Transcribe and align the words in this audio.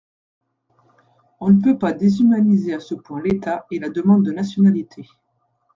On 1.39 1.51
ne 1.51 1.61
peut 1.61 1.77
pas 1.77 1.93
déshumaniser 1.93 2.73
à 2.73 2.79
ce 2.79 2.95
point 2.95 3.21
l’État 3.21 3.67
et 3.69 3.77
la 3.77 3.89
demande 3.91 4.25
de 4.25 4.31
nationalité. 4.31 5.05